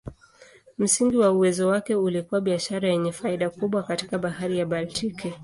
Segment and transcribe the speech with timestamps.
[0.77, 5.33] Msingi wa uwezo wake ulikuwa biashara yenye faida kubwa katika Bahari ya Baltiki.